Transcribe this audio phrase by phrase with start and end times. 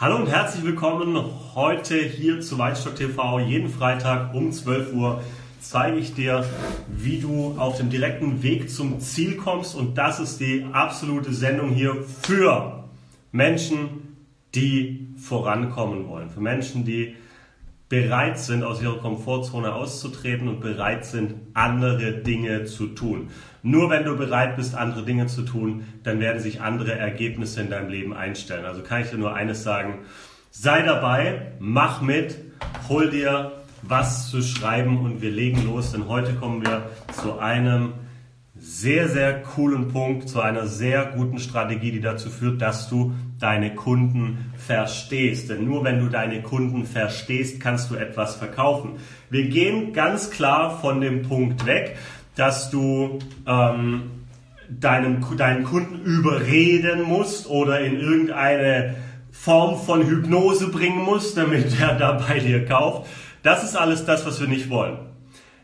[0.00, 1.22] Hallo und herzlich willkommen
[1.54, 3.38] heute hier zu Weinstock TV.
[3.40, 5.22] Jeden Freitag um 12 Uhr
[5.60, 6.42] zeige ich dir,
[6.88, 9.74] wie du auf dem direkten Weg zum Ziel kommst.
[9.74, 12.84] Und das ist die absolute Sendung hier für
[13.30, 14.16] Menschen,
[14.54, 16.30] die vorankommen wollen.
[16.30, 17.14] Für Menschen, die
[17.90, 23.28] bereit sind, aus ihrer Komfortzone auszutreten und bereit sind, andere Dinge zu tun.
[23.62, 27.70] Nur wenn du bereit bist, andere Dinge zu tun, dann werden sich andere Ergebnisse in
[27.70, 28.64] deinem Leben einstellen.
[28.64, 30.00] Also kann ich dir nur eines sagen,
[30.50, 32.36] sei dabei, mach mit,
[32.88, 33.52] hol dir
[33.82, 37.92] was zu schreiben und wir legen los, denn heute kommen wir zu einem
[38.62, 43.74] sehr, sehr coolen Punkt, zu einer sehr guten Strategie, die dazu führt, dass du deine
[43.74, 45.48] Kunden verstehst.
[45.48, 48.96] Denn nur wenn du deine Kunden verstehst, kannst du etwas verkaufen.
[49.30, 51.96] Wir gehen ganz klar von dem Punkt weg,
[52.40, 54.12] dass du ähm,
[54.70, 58.94] deinen, deinen Kunden überreden musst oder in irgendeine
[59.30, 63.10] Form von Hypnose bringen musst, damit er da bei dir kauft.
[63.42, 64.96] Das ist alles das, was wir nicht wollen.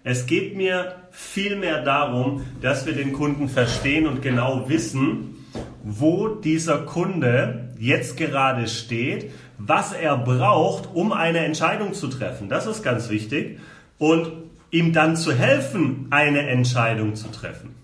[0.04, 5.47] Es geht mir vielmehr darum, dass wir den Kunden verstehen und genau wissen,
[5.82, 12.50] wo dieser Kunde jetzt gerade steht, was er braucht, um eine Entscheidung zu treffen.
[12.50, 13.60] Das ist ganz wichtig.
[13.97, 17.75] Und ihm dann zu helfen, eine Entscheidung zu treffen.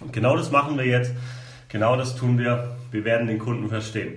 [0.00, 1.12] Und genau das machen wir jetzt.
[1.68, 2.76] Genau das tun wir.
[2.90, 4.14] Wir werden den Kunden verstehen.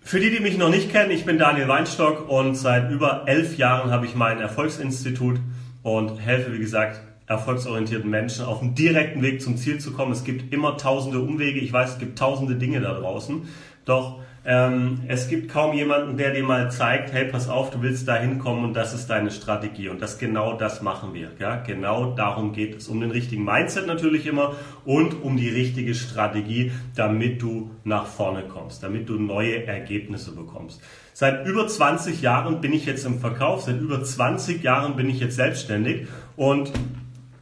[0.00, 3.56] Für die, die mich noch nicht kennen, ich bin Daniel Weinstock und seit über elf
[3.56, 5.40] Jahren habe ich mein Erfolgsinstitut
[5.82, 10.12] und helfe, wie gesagt, erfolgsorientierten Menschen auf dem direkten Weg zum Ziel zu kommen.
[10.12, 11.60] Es gibt immer tausende Umwege.
[11.60, 13.48] Ich weiß, es gibt tausende Dinge da draußen.
[13.84, 18.08] Doch ähm, es gibt kaum jemanden, der dir mal zeigt, hey, pass auf, du willst
[18.08, 19.88] da hinkommen und das ist deine Strategie.
[19.88, 21.30] Und das genau das machen wir.
[21.38, 21.56] Ja?
[21.56, 22.88] Genau darum geht es.
[22.88, 28.42] Um den richtigen Mindset natürlich immer und um die richtige Strategie, damit du nach vorne
[28.42, 30.82] kommst, damit du neue Ergebnisse bekommst.
[31.12, 35.20] Seit über 20 Jahren bin ich jetzt im Verkauf, seit über 20 Jahren bin ich
[35.20, 36.72] jetzt selbstständig und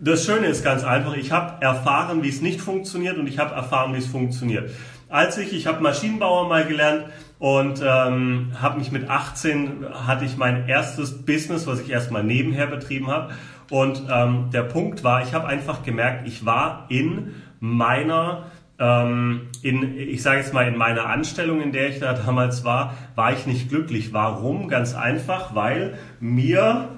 [0.03, 3.54] das Schöne ist ganz einfach, ich habe erfahren, wie es nicht funktioniert und ich habe
[3.54, 4.70] erfahren, wie es funktioniert
[5.10, 7.06] als ich, ich habe Maschinenbauer mal gelernt
[7.38, 12.66] und ähm, habe mich mit 18 hatte ich mein erstes Business, was ich erstmal nebenher
[12.66, 13.32] betrieben habe.
[13.71, 18.50] Und ähm, der Punkt war, ich habe einfach gemerkt, ich war in meiner
[18.81, 22.94] ähm, in, ich sage jetzt mal, in meiner Anstellung, in der ich da damals war,
[23.15, 24.12] war ich nicht glücklich.
[24.12, 24.69] Warum?
[24.69, 26.88] Ganz einfach, weil mir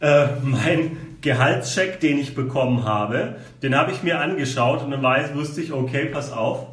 [0.00, 5.34] äh, mein Gehaltscheck, den ich bekommen habe, den habe ich mir angeschaut und dann weiß,
[5.34, 6.66] wusste ich, okay, pass auf,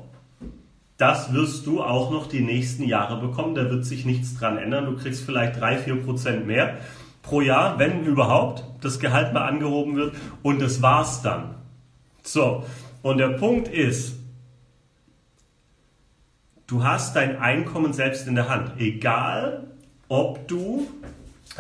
[0.98, 3.54] das wirst du auch noch die nächsten Jahre bekommen.
[3.54, 4.86] Da wird sich nichts dran ändern.
[4.86, 6.78] Du kriegst vielleicht drei, vier Prozent mehr
[7.22, 10.16] pro Jahr, wenn überhaupt das Gehalt mal angehoben wird.
[10.42, 11.56] Und das war's dann.
[12.24, 12.66] So.
[13.04, 14.16] Und der Punkt ist,
[16.66, 18.80] du hast dein Einkommen selbst in der Hand.
[18.80, 19.68] Egal,
[20.10, 20.88] ob du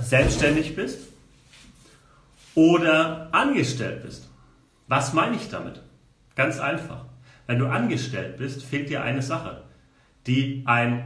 [0.02, 1.00] selbstständig bist
[2.56, 4.30] oder angestellt bist.
[4.88, 5.84] Was meine ich damit?
[6.36, 7.06] Ganz einfach.
[7.47, 9.63] Wenn du angestellt bist, fehlt dir eine Sache,
[10.28, 11.06] die ein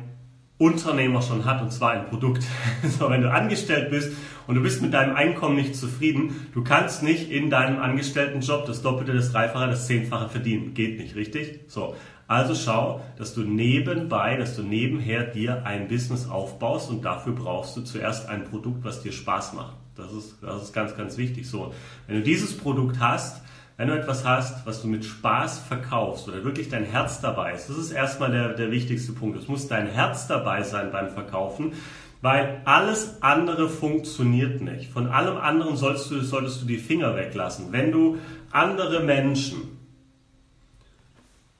[0.57, 2.43] Unternehmer schon hat, und zwar ein Produkt.
[2.83, 4.11] So, wenn du angestellt bist
[4.47, 8.65] und du bist mit deinem Einkommen nicht zufrieden, du kannst nicht in deinem angestellten Job
[8.65, 10.73] das Doppelte, das Dreifache, das Zehnfache verdienen.
[10.73, 11.61] Geht nicht, richtig?
[11.67, 11.95] So.
[12.27, 17.75] Also schau, dass du nebenbei, dass du nebenher dir ein Business aufbaust und dafür brauchst
[17.75, 19.75] du zuerst ein Produkt, was dir Spaß macht.
[19.95, 21.49] Das ist, das ist ganz, ganz wichtig.
[21.49, 21.73] So.
[22.07, 23.41] Wenn du dieses Produkt hast,
[23.81, 27.67] wenn du etwas hast, was du mit Spaß verkaufst oder wirklich dein Herz dabei ist,
[27.67, 29.39] das ist erstmal der, der wichtigste Punkt.
[29.39, 31.73] Es muss dein Herz dabei sein beim Verkaufen,
[32.21, 34.91] weil alles andere funktioniert nicht.
[34.91, 37.71] Von allem anderen solltest du, solltest du die Finger weglassen.
[37.71, 38.19] Wenn du
[38.51, 39.79] andere Menschen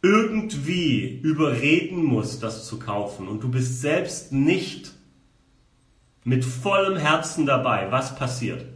[0.04, 4.92] irgendwie überreden musst, das zu kaufen und du bist selbst nicht
[6.24, 8.71] mit vollem Herzen dabei, was passiert?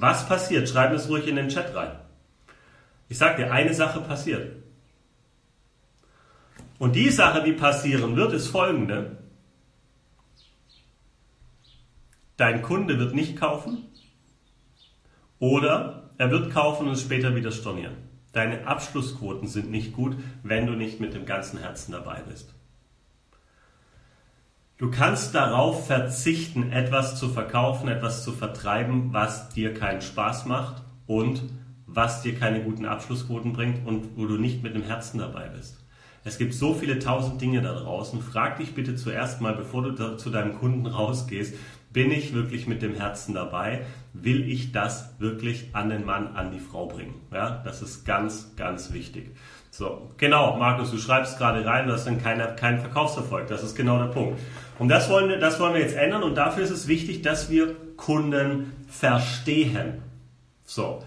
[0.00, 0.68] Was passiert?
[0.68, 1.98] Schreib es ruhig in den Chat rein.
[3.08, 4.62] Ich sage dir, eine Sache passiert.
[6.78, 9.18] Und die Sache, die passieren wird, ist folgende.
[12.36, 13.88] Dein Kunde wird nicht kaufen
[15.40, 17.96] oder er wird kaufen und es später wieder stornieren.
[18.30, 22.54] Deine Abschlussquoten sind nicht gut, wenn du nicht mit dem ganzen Herzen dabei bist.
[24.78, 30.84] Du kannst darauf verzichten, etwas zu verkaufen, etwas zu vertreiben, was dir keinen Spaß macht
[31.08, 31.42] und
[31.86, 35.84] was dir keine guten Abschlussquoten bringt und wo du nicht mit dem Herzen dabei bist.
[36.22, 38.22] Es gibt so viele tausend Dinge da draußen.
[38.22, 41.56] Frag dich bitte zuerst mal, bevor du zu deinem Kunden rausgehst,
[41.92, 43.84] bin ich wirklich mit dem Herzen dabei?
[44.12, 47.14] Will ich das wirklich an den Mann, an die Frau bringen?
[47.32, 49.34] Ja, das ist ganz, ganz wichtig.
[49.78, 53.46] So, genau, Markus, du schreibst gerade rein, du hast dann keinen kein Verkaufserfolg.
[53.46, 54.40] Das ist genau der Punkt.
[54.80, 57.48] Und das wollen, wir, das wollen wir jetzt ändern und dafür ist es wichtig, dass
[57.48, 60.02] wir Kunden verstehen.
[60.64, 61.04] So,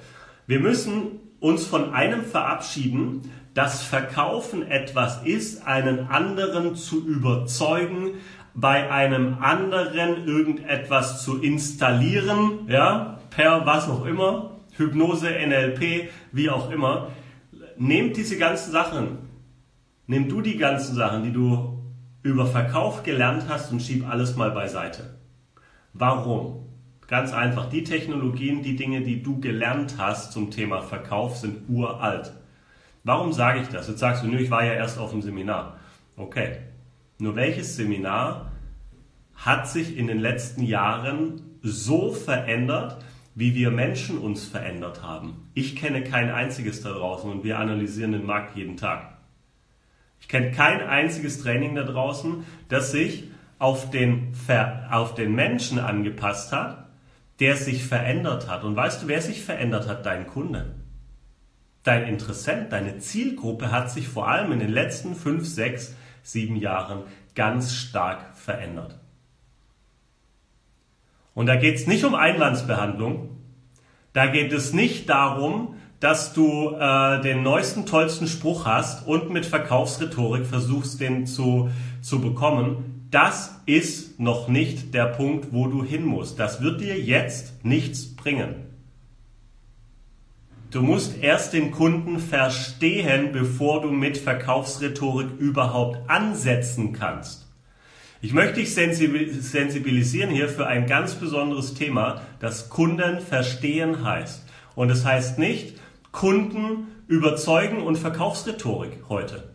[0.48, 8.12] wir müssen uns von einem verabschieden, dass Verkaufen etwas ist, einen anderen zu überzeugen,
[8.54, 16.72] bei einem anderen irgendetwas zu installieren, ja, per was auch immer, Hypnose, NLP, wie auch
[16.72, 17.10] immer.
[17.84, 19.18] Nehmt diese ganzen Sachen,
[20.06, 21.82] nimm du die ganzen Sachen, die du
[22.22, 25.18] über Verkauf gelernt hast und schieb alles mal beiseite.
[25.92, 26.68] Warum?
[27.08, 32.32] Ganz einfach, die Technologien, die Dinge, die du gelernt hast zum Thema Verkauf, sind uralt.
[33.04, 33.88] Warum sage ich das?
[33.88, 35.80] Jetzt sagst du, nö, ich war ja erst auf dem Seminar.
[36.18, 36.58] Okay.
[37.18, 38.52] Nur welches Seminar
[39.34, 43.04] hat sich in den letzten Jahren so verändert,
[43.36, 45.50] wie wir Menschen uns verändert haben?
[45.54, 49.18] Ich kenne kein einziges da draußen und wir analysieren den Markt jeden Tag.
[50.20, 53.26] Ich kenne kein einziges Training da draußen, das sich
[53.58, 54.34] auf den,
[54.90, 56.88] auf den Menschen angepasst hat,
[57.40, 58.64] der sich verändert hat.
[58.64, 60.06] Und weißt du, wer sich verändert hat?
[60.06, 60.76] Dein Kunde.
[61.84, 67.04] Dein Interessent, deine Zielgruppe hat sich vor allem in den letzten fünf, sechs, sieben Jahren
[67.34, 69.01] ganz stark verändert.
[71.34, 73.30] Und da geht es nicht um Einwandsbehandlung,
[74.14, 79.46] da geht es nicht darum, dass du äh, den neuesten, tollsten Spruch hast und mit
[79.46, 81.70] Verkaufsrhetorik versuchst, den zu,
[82.02, 83.08] zu bekommen.
[83.12, 86.40] Das ist noch nicht der Punkt, wo du hin musst.
[86.40, 88.56] Das wird dir jetzt nichts bringen.
[90.72, 97.51] Du musst erst den Kunden verstehen, bevor du mit Verkaufsrhetorik überhaupt ansetzen kannst.
[98.24, 104.46] Ich möchte dich sensibilisieren hier für ein ganz besonderes Thema, das Kunden verstehen heißt.
[104.76, 105.80] Und es das heißt nicht
[106.12, 109.50] Kunden überzeugen und Verkaufsrhetorik heute,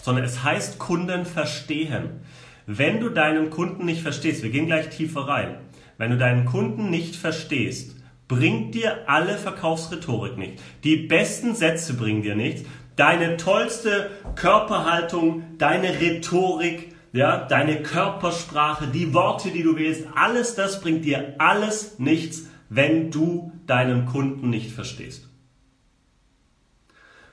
[0.00, 2.20] sondern es heißt Kunden verstehen.
[2.66, 5.56] Wenn du deinen Kunden nicht verstehst, wir gehen gleich tiefer rein,
[5.98, 7.96] wenn du deinen Kunden nicht verstehst,
[8.28, 10.62] bringt dir alle Verkaufsrhetorik nicht.
[10.84, 12.62] Die besten Sätze bringen dir nichts.
[12.94, 20.82] Deine tollste Körperhaltung, deine Rhetorik, ja, deine Körpersprache, die Worte, die du wählst, alles das
[20.82, 25.30] bringt dir alles nichts, wenn du deinen Kunden nicht verstehst.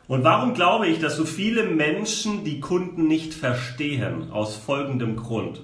[0.07, 4.31] Und warum glaube ich, dass so viele Menschen die Kunden nicht verstehen?
[4.31, 5.61] Aus folgendem Grund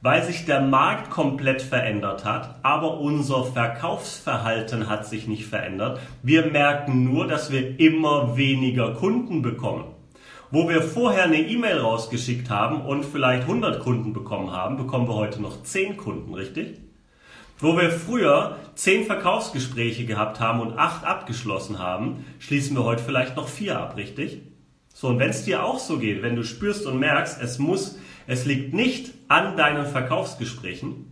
[0.00, 6.00] weil sich der Markt komplett verändert hat, aber unser Verkaufsverhalten hat sich nicht verändert.
[6.22, 9.86] Wir merken nur, dass wir immer weniger Kunden bekommen.
[10.50, 15.14] Wo wir vorher eine E-Mail rausgeschickt haben und vielleicht 100 Kunden bekommen haben, bekommen wir
[15.14, 16.80] heute noch 10 Kunden, richtig?
[17.58, 23.36] Wo wir früher 10 Verkaufsgespräche gehabt haben und 8 abgeschlossen haben, schließen wir heute vielleicht
[23.36, 24.42] noch 4 ab, richtig?
[24.94, 27.98] So, und wenn es dir auch so geht, wenn du spürst und merkst, es muss
[28.30, 31.07] es liegt nicht an deinen Verkaufsgesprächen.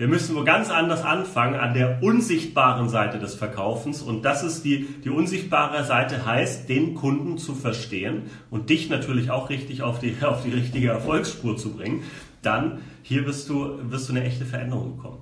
[0.00, 4.00] Wir müssen wo ganz anders anfangen, an der unsichtbaren Seite des Verkaufens.
[4.00, 9.30] Und das ist die, die unsichtbare Seite heißt, den Kunden zu verstehen und dich natürlich
[9.30, 12.02] auch richtig auf die, auf die richtige Erfolgsspur zu bringen.
[12.40, 15.20] Dann hier wirst du, wirst du eine echte Veränderung bekommen.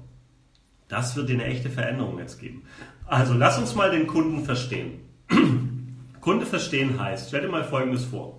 [0.87, 2.63] Das wird dir eine echte Veränderung jetzt geben.
[3.05, 5.01] Also lass uns mal den Kunden verstehen.
[6.21, 8.39] Kunde verstehen heißt, stell dir mal Folgendes vor.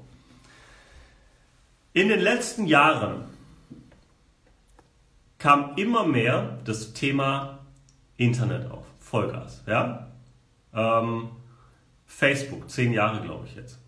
[1.91, 3.25] In den letzten Jahren
[5.39, 7.59] kam immer mehr das Thema
[8.17, 9.63] Internet auf, Vollgas.
[9.65, 10.11] Ja?
[10.73, 11.29] Ähm,
[12.05, 13.79] Facebook, zehn Jahre glaube ich jetzt.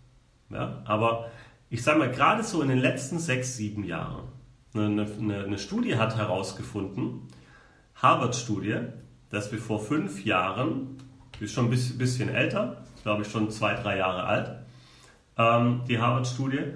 [0.50, 0.82] Ja?
[0.84, 1.30] Aber
[1.68, 4.24] ich sage mal, gerade so in den letzten sechs, sieben Jahren,
[4.74, 7.28] eine, eine, eine Studie hat herausgefunden,
[7.96, 8.78] Harvard-Studie,
[9.30, 10.98] dass wir vor fünf Jahren,
[11.38, 14.56] die ist schon ein bisschen älter, glaube ich schon zwei, drei Jahre alt,
[15.36, 16.74] ähm, die Harvard-Studie,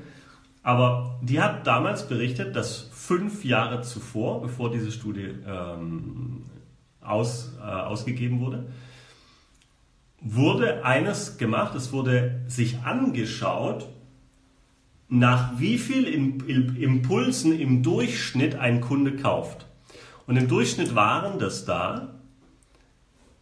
[0.63, 6.43] aber die hat damals berichtet, dass fünf Jahre zuvor, bevor diese Studie ähm,
[7.01, 8.67] aus, äh, ausgegeben wurde,
[10.21, 13.89] wurde eines gemacht, es wurde sich angeschaut,
[15.09, 19.67] nach wie viel Impulsen im Durchschnitt ein Kunde kauft.
[20.27, 22.17] Und im Durchschnitt waren das da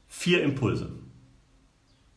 [0.09, 0.93] vier Impulse.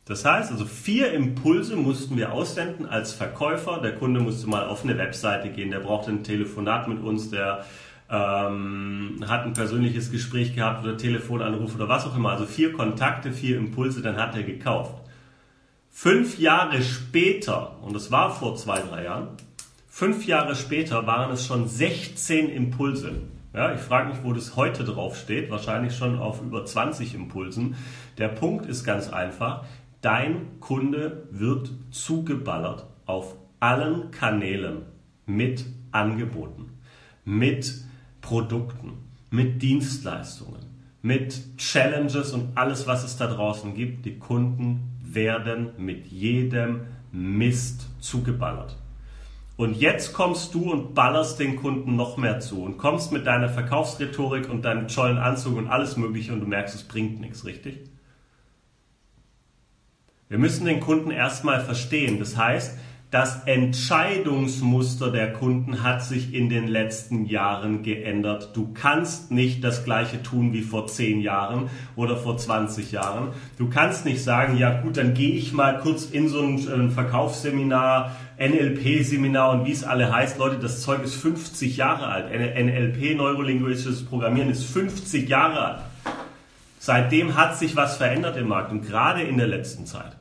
[0.08, 3.78] Das heißt, also vier Impulse mussten wir aussenden als Verkäufer.
[3.82, 7.66] Der Kunde musste mal auf eine Webseite gehen, der brauchte ein Telefonat mit uns, der
[8.08, 12.30] ähm, hat ein persönliches Gespräch gehabt oder Telefonanruf oder was auch immer.
[12.30, 14.94] Also vier Kontakte, vier Impulse, dann hat er gekauft.
[15.90, 19.28] Fünf Jahre später, und das war vor zwei, drei Jahren,
[19.88, 23.12] fünf Jahre später waren es schon 16 Impulse.
[23.52, 25.50] Ja, ich frage mich, wo das heute drauf steht.
[25.50, 27.76] Wahrscheinlich schon auf über 20 Impulsen.
[28.16, 29.64] Der Punkt ist ganz einfach
[30.00, 34.82] Dein Kunde wird zugeballert auf allen Kanälen
[35.26, 36.70] mit Angeboten,
[37.24, 37.74] mit
[38.20, 38.92] Produkten,
[39.30, 40.60] mit Dienstleistungen,
[41.02, 44.04] mit Challenges und alles, was es da draußen gibt.
[44.06, 48.76] Die Kunden werden mit jedem Mist zugeballert.
[49.56, 53.48] Und jetzt kommst du und ballerst den Kunden noch mehr zu und kommst mit deiner
[53.48, 57.80] Verkaufsrhetorik und deinem tollen Anzug und alles Mögliche und du merkst, es bringt nichts, richtig?
[60.28, 62.18] Wir müssen den Kunden erstmal verstehen.
[62.18, 62.76] Das heißt,
[63.10, 68.50] das Entscheidungsmuster der Kunden hat sich in den letzten Jahren geändert.
[68.52, 73.28] Du kannst nicht das gleiche tun wie vor 10 Jahren oder vor 20 Jahren.
[73.56, 78.14] Du kannst nicht sagen, ja gut, dann gehe ich mal kurz in so ein Verkaufsseminar,
[78.38, 80.36] NLP-Seminar und wie es alle heißt.
[80.36, 82.26] Leute, das Zeug ist 50 Jahre alt.
[82.30, 85.80] NLP, neurolinguistisches Programmieren, ist 50 Jahre alt.
[86.78, 90.17] Seitdem hat sich was verändert im Markt und gerade in der letzten Zeit.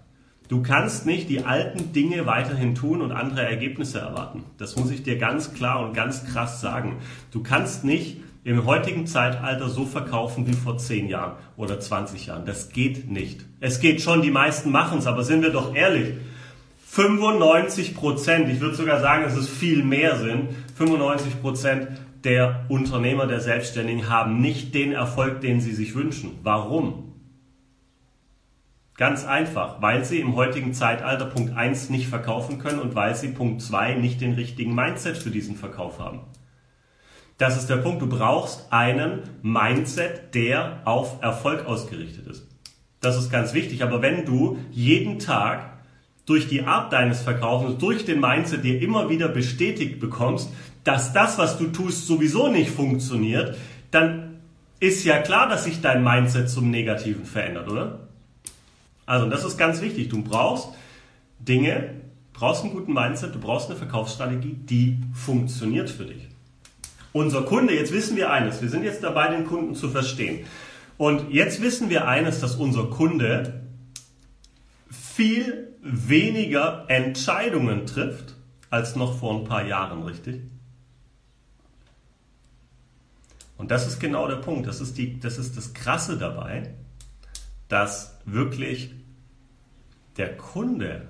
[0.48, 4.44] Du kannst nicht die alten Dinge weiterhin tun und andere Ergebnisse erwarten.
[4.58, 6.98] Das muss ich dir ganz klar und ganz krass sagen.
[7.32, 12.46] Du kannst nicht im heutigen Zeitalter so verkaufen wie vor 10 Jahren oder 20 Jahren.
[12.46, 13.44] Das geht nicht.
[13.60, 16.13] Es geht schon, die meisten machen es, aber sind wir doch ehrlich.
[16.86, 21.89] 95 Prozent, ich würde sogar sagen, dass es viel mehr sind, 95 Prozent
[22.24, 26.39] der Unternehmer, der Selbstständigen haben nicht den Erfolg, den sie sich wünschen.
[26.44, 27.07] Warum?
[28.98, 33.27] Ganz einfach, weil sie im heutigen Zeitalter Punkt 1 nicht verkaufen können und weil sie
[33.27, 36.22] Punkt 2 nicht den richtigen Mindset für diesen Verkauf haben.
[37.38, 38.01] Das ist der Punkt.
[38.01, 42.48] Du brauchst einen Mindset, der auf Erfolg ausgerichtet ist.
[43.00, 43.84] Das ist ganz wichtig.
[43.84, 45.77] Aber wenn du jeden Tag
[46.25, 50.50] durch die Art deines Verkaufens, durch den Mindset dir immer wieder bestätigt bekommst,
[50.84, 53.56] dass das, was du tust, sowieso nicht funktioniert,
[53.92, 54.39] dann
[54.80, 58.07] ist ja klar, dass sich dein Mindset zum Negativen verändert, oder?
[59.08, 60.10] Also, das ist ganz wichtig.
[60.10, 60.70] Du brauchst
[61.40, 61.96] Dinge,
[62.34, 66.28] brauchst einen guten Mindset, du brauchst eine Verkaufsstrategie, die funktioniert für dich.
[67.14, 70.46] Unser Kunde, jetzt wissen wir eines, wir sind jetzt dabei, den Kunden zu verstehen.
[70.98, 73.62] Und jetzt wissen wir eines, dass unser Kunde
[74.90, 78.36] viel weniger Entscheidungen trifft
[78.70, 80.42] als noch vor ein paar Jahren, richtig?
[83.58, 84.68] Und das ist genau der Punkt.
[84.68, 86.74] Das ist, die, das, ist das Krasse dabei,
[87.70, 88.92] dass wirklich
[90.18, 91.08] der Kunde,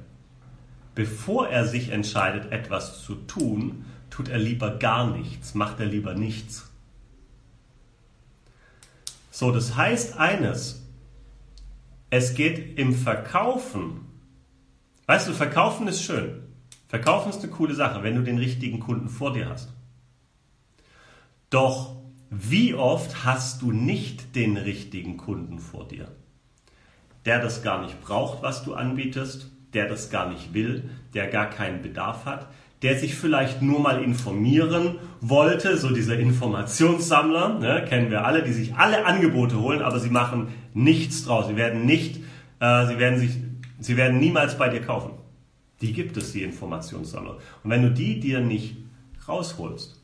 [0.96, 6.14] bevor er sich entscheidet, etwas zu tun, tut er lieber gar nichts, macht er lieber
[6.14, 6.70] nichts.
[9.32, 10.84] So, das heißt eines,
[12.10, 14.02] es geht im Verkaufen,
[15.06, 16.42] weißt du, Verkaufen ist schön.
[16.88, 19.74] Verkaufen ist eine coole Sache, wenn du den richtigen Kunden vor dir hast.
[21.50, 21.98] Doch
[22.30, 26.12] wie oft hast du nicht den richtigen Kunden vor dir?
[27.28, 31.50] Der das gar nicht braucht, was du anbietest, der das gar nicht will, der gar
[31.50, 32.48] keinen Bedarf hat,
[32.82, 38.54] der sich vielleicht nur mal informieren wollte, so dieser Informationssammler, ne, kennen wir alle, die
[38.54, 41.48] sich alle Angebote holen, aber sie machen nichts draus.
[41.48, 42.22] Sie werden nicht,
[42.62, 43.32] äh, sie werden sich,
[43.80, 45.12] sie werden niemals bei dir kaufen.
[45.82, 47.40] Die gibt es, die Informationssammler.
[47.64, 48.78] Und wenn du die dir nicht
[49.28, 50.02] rausholst,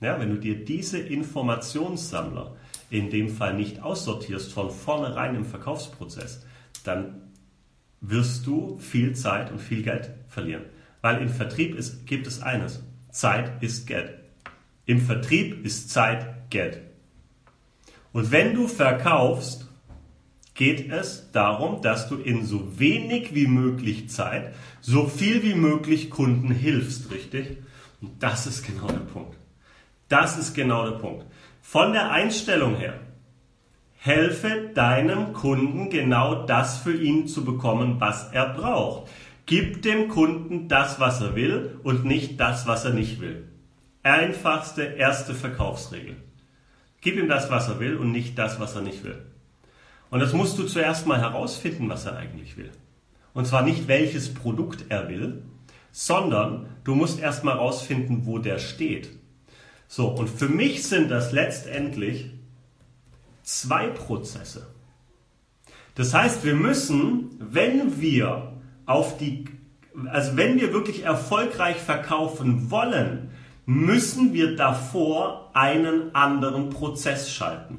[0.00, 2.56] ja, wenn du dir diese Informationssammler
[2.90, 6.44] in dem Fall nicht aussortierst von vornherein im Verkaufsprozess,
[6.88, 7.32] dann
[8.00, 10.64] wirst du viel Zeit und viel Geld verlieren.
[11.00, 12.82] Weil im Vertrieb ist, gibt es eines.
[13.10, 14.14] Zeit ist Geld.
[14.86, 16.80] Im Vertrieb ist Zeit Geld.
[18.12, 19.68] Und wenn du verkaufst,
[20.54, 26.10] geht es darum, dass du in so wenig wie möglich Zeit so viel wie möglich
[26.10, 27.58] Kunden hilfst, richtig?
[28.00, 29.36] Und das ist genau der Punkt.
[30.08, 31.26] Das ist genau der Punkt.
[31.60, 32.98] Von der Einstellung her,
[33.98, 39.10] helfe deinem Kunden genau das für ihn zu bekommen, was er braucht.
[39.46, 43.48] Gib dem Kunden das, was er will und nicht das, was er nicht will.
[44.02, 46.16] Einfachste erste Verkaufsregel.
[47.00, 49.22] Gib ihm das, was er will und nicht das, was er nicht will.
[50.10, 52.70] Und das musst du zuerst mal herausfinden, was er eigentlich will.
[53.34, 55.42] Und zwar nicht welches Produkt er will,
[55.90, 59.10] sondern du musst erst mal herausfinden, wo der steht.
[59.86, 62.30] So, und für mich sind das letztendlich
[63.48, 64.66] zwei Prozesse.
[65.94, 68.52] Das heißt, wir müssen, wenn wir
[68.86, 69.46] auf die,
[70.10, 73.30] also wenn wir wirklich erfolgreich verkaufen wollen,
[73.64, 77.78] müssen wir davor einen anderen Prozess schalten.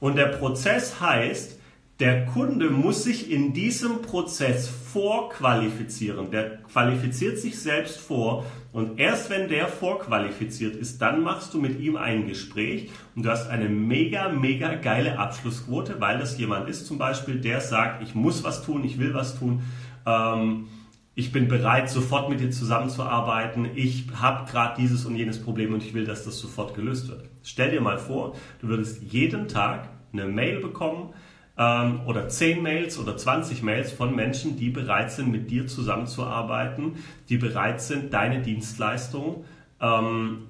[0.00, 1.56] Und der Prozess heißt,
[1.98, 6.30] Der Kunde muss sich in diesem Prozess vorqualifizieren.
[6.30, 8.44] Der qualifiziert sich selbst vor
[8.76, 13.30] und erst wenn der vorqualifiziert ist, dann machst du mit ihm ein Gespräch und du
[13.30, 18.14] hast eine mega, mega geile Abschlussquote, weil das jemand ist zum Beispiel, der sagt, ich
[18.14, 19.62] muss was tun, ich will was tun.
[20.04, 20.66] Ähm,
[21.14, 23.66] ich bin bereit, sofort mit dir zusammenzuarbeiten.
[23.74, 27.30] Ich habe gerade dieses und jenes Problem und ich will, dass das sofort gelöst wird.
[27.42, 31.14] Stell dir mal vor, du würdest jeden Tag eine Mail bekommen
[31.58, 36.96] ähm, oder 10 Mails oder 20 Mails von Menschen, die bereit sind, mit dir zusammenzuarbeiten,
[37.28, 39.44] die bereit sind, deine Dienstleistung,
[39.80, 40.46] ähm,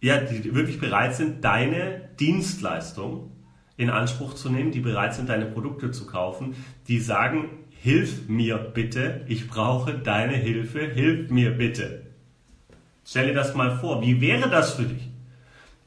[0.00, 3.32] ja, die wirklich bereit sind, deine Dienstleistung
[3.76, 6.54] in Anspruch zu nehmen, die bereit sind, deine Produkte zu kaufen,
[6.88, 12.06] die sagen, Hilf mir bitte, ich brauche deine Hilfe, hilf mir bitte.
[13.04, 15.07] Stell dir das mal vor, wie wäre das für dich?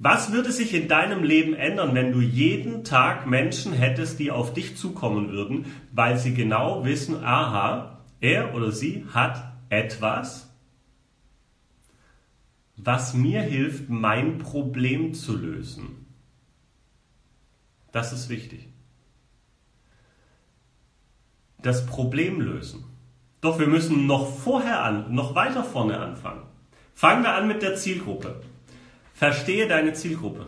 [0.03, 4.53] Was würde sich in deinem Leben ändern, wenn du jeden Tag Menschen hättest, die auf
[4.53, 10.49] dich zukommen würden, weil sie genau wissen, aha, er oder sie hat etwas,
[12.77, 16.07] was mir hilft, mein Problem zu lösen.
[17.91, 18.71] Das ist wichtig
[21.61, 22.83] das Problem lösen.
[23.39, 26.43] Doch wir müssen noch vorher an, noch weiter vorne anfangen.
[26.93, 28.41] Fangen wir an mit der Zielgruppe.
[29.21, 30.47] Verstehe deine Zielgruppe.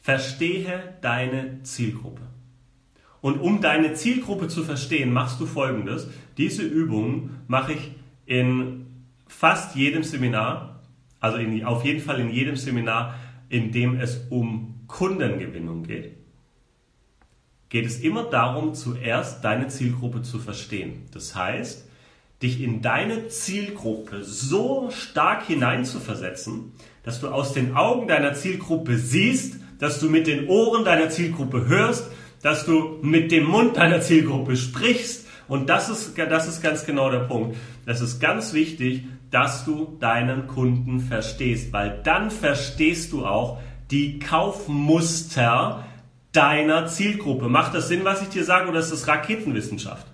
[0.00, 2.22] Verstehe deine Zielgruppe.
[3.20, 6.08] Und um deine Zielgruppe zu verstehen, machst du folgendes.
[6.38, 7.90] Diese Übungen mache ich
[8.24, 8.86] in
[9.28, 10.80] fast jedem Seminar,
[11.20, 13.16] also in, auf jeden Fall in jedem Seminar,
[13.50, 16.16] in dem es um Kundengewinnung geht
[17.68, 21.06] geht es immer darum, zuerst deine Zielgruppe zu verstehen.
[21.12, 21.88] Das heißt,
[22.42, 29.56] dich in deine Zielgruppe so stark hineinzuversetzen, dass du aus den Augen deiner Zielgruppe siehst,
[29.78, 32.10] dass du mit den Ohren deiner Zielgruppe hörst,
[32.42, 35.26] dass du mit dem Mund deiner Zielgruppe sprichst.
[35.48, 37.56] Und das ist, das ist ganz genau der Punkt.
[37.84, 43.58] Das ist ganz wichtig, dass du deinen Kunden verstehst, weil dann verstehst du auch
[43.90, 45.84] die Kaufmuster,
[46.32, 47.48] deiner Zielgruppe.
[47.48, 50.06] Macht das Sinn, was ich dir sage, oder ist das Raketenwissenschaft?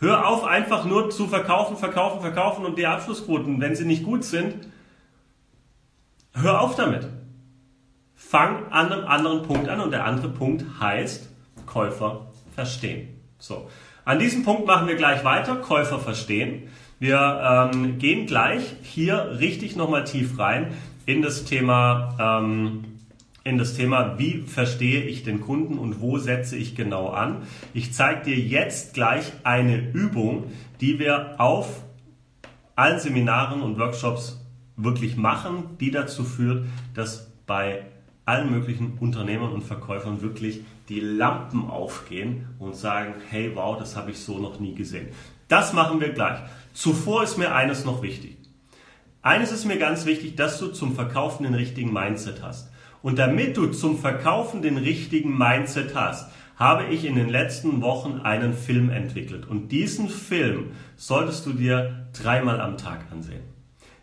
[0.00, 4.24] Hör auf, einfach nur zu verkaufen, verkaufen, verkaufen und die Abschlussquoten, wenn sie nicht gut
[4.24, 4.66] sind,
[6.32, 7.06] hör auf damit.
[8.14, 11.28] Fang an einem anderen Punkt an und der andere Punkt heißt
[11.66, 13.20] Käufer verstehen.
[13.38, 13.68] So,
[14.06, 16.68] an diesem Punkt machen wir gleich weiter, Käufer verstehen.
[16.98, 22.89] Wir ähm, gehen gleich hier richtig nochmal tief rein in das Thema ähm,
[23.42, 27.42] in das Thema, wie verstehe ich den Kunden und wo setze ich genau an.
[27.72, 30.44] Ich zeige dir jetzt gleich eine Übung,
[30.80, 31.82] die wir auf
[32.76, 34.44] allen Seminaren und Workshops
[34.76, 37.82] wirklich machen, die dazu führt, dass bei
[38.24, 44.10] allen möglichen Unternehmern und Verkäufern wirklich die Lampen aufgehen und sagen, hey, wow, das habe
[44.10, 45.08] ich so noch nie gesehen.
[45.48, 46.38] Das machen wir gleich.
[46.72, 48.36] Zuvor ist mir eines noch wichtig.
[49.22, 52.69] Eines ist mir ganz wichtig, dass du zum Verkaufen den richtigen Mindset hast.
[53.02, 58.20] Und damit du zum Verkaufen den richtigen Mindset hast, habe ich in den letzten Wochen
[58.22, 59.48] einen Film entwickelt.
[59.48, 63.42] Und diesen Film solltest du dir dreimal am Tag ansehen.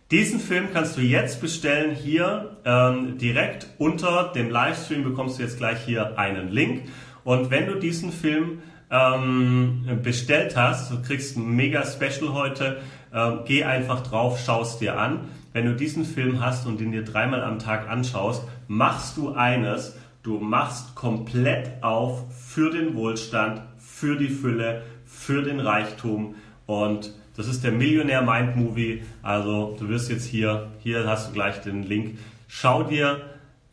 [0.09, 5.57] Diesen Film kannst du jetzt bestellen hier ähm, direkt unter dem Livestream bekommst du jetzt
[5.57, 6.83] gleich hier einen Link.
[7.23, 12.77] Und wenn du diesen Film ähm, bestellt hast, du kriegst ein mega Special heute,
[13.13, 15.27] ähm, geh einfach drauf, schaust dir an.
[15.57, 19.97] Wenn du diesen Film hast und ihn dir dreimal am Tag anschaust, machst du eines,
[20.21, 26.35] du machst komplett auf für den Wohlstand, für die Fülle, für den Reichtum
[26.67, 29.01] und das ist der Millionär Mind Movie.
[29.23, 32.19] Also du wirst jetzt hier, hier hast du gleich den Link.
[32.47, 33.21] Schau dir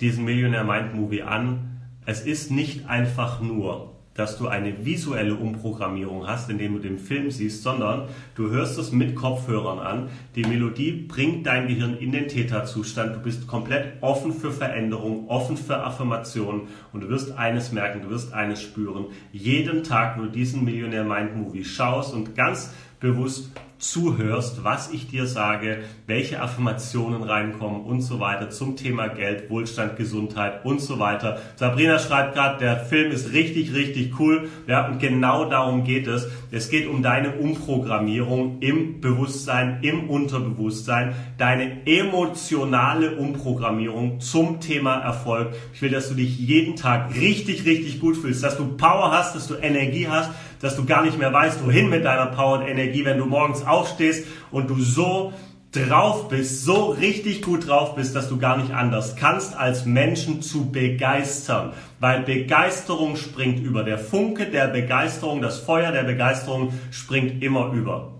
[0.00, 1.82] diesen Millionär Mind Movie an.
[2.06, 7.30] Es ist nicht einfach nur dass du eine visuelle Umprogrammierung hast, indem du den Film
[7.30, 10.08] siehst, sondern du hörst es mit Kopfhörern an.
[10.36, 13.16] Die Melodie bringt dein Gehirn in den Täterzustand.
[13.16, 18.10] Du bist komplett offen für Veränderung, offen für Affirmationen und du wirst eines merken, du
[18.10, 19.06] wirst eines spüren.
[19.32, 22.72] Jeden Tag, wo du diesen Millionär Mind Movie schaust und ganz
[23.04, 29.50] bewusst zuhörst, was ich dir sage, welche Affirmationen reinkommen und so weiter zum Thema Geld,
[29.50, 31.38] Wohlstand, Gesundheit und so weiter.
[31.56, 34.48] Sabrina schreibt gerade, der Film ist richtig, richtig cool.
[34.66, 36.28] Ja, und genau darum geht es.
[36.50, 45.52] Es geht um deine Umprogrammierung im Bewusstsein, im Unterbewusstsein, deine emotionale Umprogrammierung zum Thema Erfolg.
[45.74, 49.34] Ich will, dass du dich jeden Tag richtig, richtig gut fühlst, dass du Power hast,
[49.34, 50.30] dass du Energie hast,
[50.64, 53.66] dass du gar nicht mehr weißt, wohin mit deiner Power und Energie, wenn du morgens
[53.66, 55.34] aufstehst und du so
[55.72, 60.40] drauf bist, so richtig gut drauf bist, dass du gar nicht anders kannst, als Menschen
[60.40, 61.74] zu begeistern.
[62.00, 63.84] Weil Begeisterung springt über.
[63.84, 68.14] Der Funke der Begeisterung, das Feuer der Begeisterung springt immer über.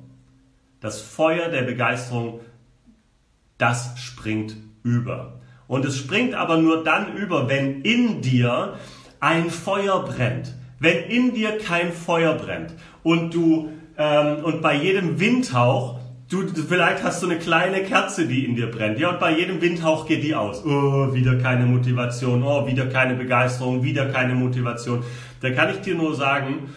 [0.80, 2.40] Das Feuer der Begeisterung,
[3.56, 5.40] das springt über.
[5.66, 8.74] Und es springt aber nur dann über, wenn in dir
[9.18, 10.52] ein Feuer brennt.
[10.78, 15.98] Wenn in dir kein Feuer brennt und du ähm, und bei jedem Windhauch
[16.30, 18.98] Du, vielleicht hast du eine kleine Kerze, die in dir brennt.
[18.98, 20.64] Ja, und bei jedem Windhauch geht die aus.
[20.64, 22.42] Oh, wieder keine Motivation.
[22.42, 23.82] Oh, wieder keine Begeisterung.
[23.82, 25.04] Wieder keine Motivation.
[25.42, 26.70] Da kann ich dir nur sagen,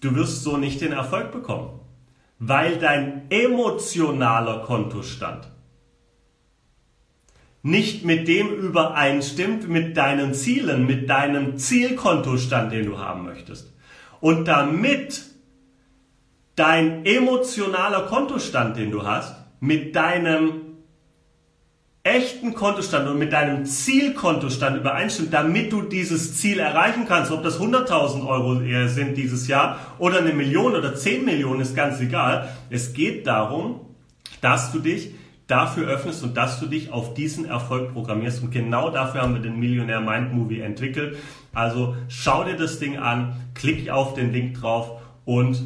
[0.00, 1.80] du wirst so nicht den Erfolg bekommen.
[2.38, 5.46] Weil dein emotionaler Kontostand
[7.66, 13.74] nicht mit dem übereinstimmt, mit deinen Zielen, mit deinem Zielkontostand, den du haben möchtest.
[14.20, 15.24] Und damit
[16.54, 20.60] dein emotionaler Kontostand, den du hast, mit deinem
[22.04, 27.32] echten Kontostand und mit deinem Zielkontostand übereinstimmt, damit du dieses Ziel erreichen kannst.
[27.32, 32.00] Ob das 100.000 Euro sind dieses Jahr oder eine Million oder 10 Millionen, ist ganz
[32.00, 32.48] egal.
[32.70, 33.80] Es geht darum,
[34.40, 35.10] dass du dich
[35.46, 38.42] dafür öffnest und dass du dich auf diesen Erfolg programmierst.
[38.42, 41.16] Und genau dafür haben wir den Millionär Mind Movie entwickelt.
[41.52, 45.62] Also schau dir das Ding an, klick auf den Link drauf und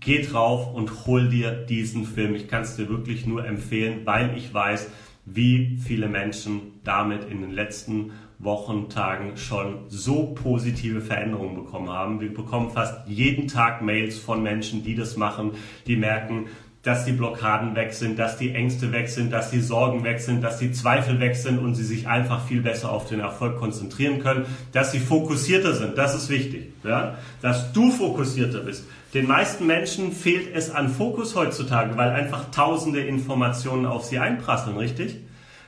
[0.00, 2.34] geh drauf und hol dir diesen Film.
[2.34, 4.90] Ich kann es dir wirklich nur empfehlen, weil ich weiß,
[5.26, 12.20] wie viele Menschen damit in den letzten Wochen, Tagen schon so positive Veränderungen bekommen haben.
[12.20, 15.52] Wir bekommen fast jeden Tag Mails von Menschen, die das machen,
[15.86, 16.46] die merken,
[16.82, 20.42] dass die Blockaden weg sind, dass die Ängste weg sind, dass die Sorgen weg sind,
[20.42, 24.20] dass die Zweifel weg sind und sie sich einfach viel besser auf den Erfolg konzentrieren
[24.20, 25.98] können, dass sie fokussierter sind.
[25.98, 27.18] Das ist wichtig, ja?
[27.42, 28.86] dass du fokussierter bist.
[29.12, 34.78] Den meisten Menschen fehlt es an Fokus heutzutage, weil einfach tausende Informationen auf sie einprasseln,
[34.78, 35.18] richtig?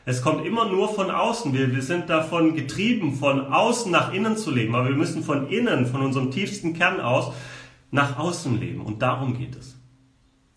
[0.05, 1.53] Es kommt immer nur von außen.
[1.53, 4.75] Wir, wir sind davon getrieben, von außen nach innen zu leben.
[4.75, 7.33] Aber wir müssen von innen, von unserem tiefsten Kern aus,
[7.92, 8.81] nach außen leben.
[8.81, 9.77] Und darum geht es.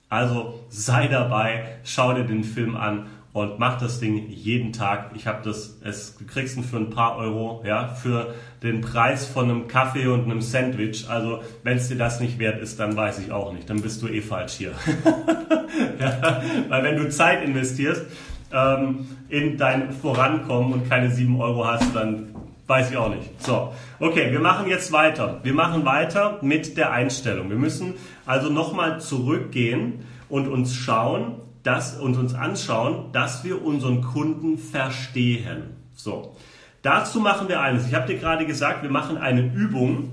[0.10, 5.12] Also sei dabei, schau dir den Film an und mach das Ding jeden Tag.
[5.14, 9.26] Ich habe das, es du kriegst ihn für ein paar Euro, ja, für den Preis
[9.26, 11.10] von einem Kaffee und einem Sandwich.
[11.10, 13.70] Also wenn es dir das nicht wert ist, dann weiß ich auch nicht.
[13.70, 14.72] Dann bist du eh falsch hier.
[16.00, 18.06] ja, weil wenn du Zeit investierst
[18.54, 22.36] ähm, in dein Vorankommen und keine sieben Euro hast, dann
[22.68, 23.42] weiß ich auch nicht.
[23.42, 25.40] So, okay, wir machen jetzt weiter.
[25.44, 27.50] Wir machen weiter mit der Einstellung.
[27.50, 34.02] Wir müssen also nochmal zurückgehen und uns schauen, dass, und uns anschauen, dass wir unseren
[34.02, 35.76] Kunden verstehen.
[35.94, 36.36] So.
[36.82, 37.88] Dazu machen wir eines.
[37.88, 40.12] Ich habe dir gerade gesagt, wir machen eine Übung,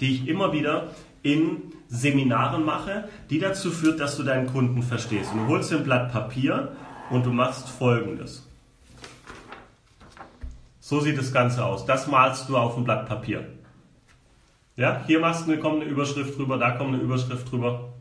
[0.00, 5.32] die ich immer wieder in Seminaren mache, die dazu führt, dass du deinen Kunden verstehst.
[5.32, 6.72] Und du holst dir ein Blatt Papier
[7.10, 8.47] und du machst folgendes.
[10.88, 11.84] So sieht das Ganze aus.
[11.84, 13.46] Das malst du auf ein Blatt Papier.
[14.74, 17.92] Ja, hier machst du eine, kommt eine Überschrift drüber, da kommt eine Überschrift drüber.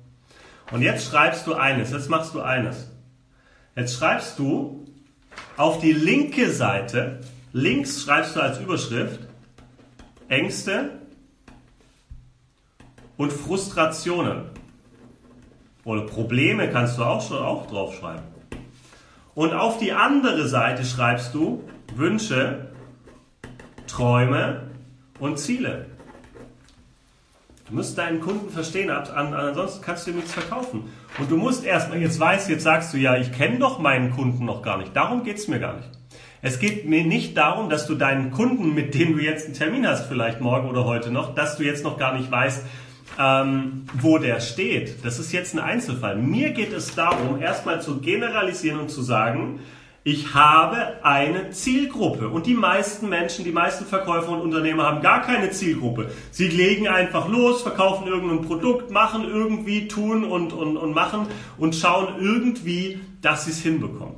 [0.71, 2.89] Und jetzt schreibst du eines, jetzt machst du eines.
[3.76, 4.88] Jetzt schreibst du
[5.58, 7.19] auf die linke Seite,
[7.52, 9.19] links schreibst du als Überschrift
[10.30, 10.91] Ängste
[13.17, 14.43] und Frustrationen.
[15.84, 18.23] Oder Probleme kannst du auch schon auch draufschreiben.
[19.36, 22.69] Und auf die andere Seite schreibst du Wünsche,
[23.88, 24.63] Träume
[25.19, 25.86] und Ziele.
[27.67, 30.84] Du musst deinen Kunden verstehen, ansonsten kannst du ihm nichts verkaufen.
[31.17, 34.45] Und du musst erstmal, jetzt weißt, jetzt sagst du ja, ich kenne doch meinen Kunden
[34.45, 34.95] noch gar nicht.
[34.95, 35.89] Darum geht es mir gar nicht.
[36.41, 39.86] Es geht mir nicht darum, dass du deinen Kunden, mit dem du jetzt einen Termin
[39.86, 42.63] hast, vielleicht morgen oder heute noch, dass du jetzt noch gar nicht weißt,
[43.19, 45.04] ähm, wo der steht.
[45.04, 46.15] Das ist jetzt ein Einzelfall.
[46.15, 49.60] Mir geht es darum, erstmal zu generalisieren und zu sagen,
[50.07, 52.29] ich habe eine Zielgruppe.
[52.29, 56.09] Und die meisten Menschen, die meisten Verkäufer und Unternehmer haben gar keine Zielgruppe.
[56.31, 61.75] Sie legen einfach los, verkaufen irgendein Produkt, machen irgendwie, tun und, und, und machen und
[61.75, 64.15] schauen irgendwie, dass sie es hinbekommen.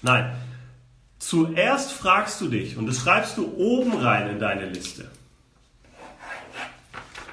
[0.00, 0.32] Nein.
[1.18, 5.10] Zuerst fragst du dich, und das schreibst du oben rein in deine Liste.